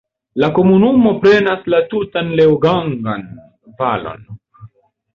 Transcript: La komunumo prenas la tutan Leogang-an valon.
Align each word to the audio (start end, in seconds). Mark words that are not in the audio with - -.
La 0.43 0.47
komunumo 0.53 1.11
prenas 1.25 1.69
la 1.75 1.83
tutan 1.93 2.33
Leogang-an 2.41 3.31
valon. 3.83 4.29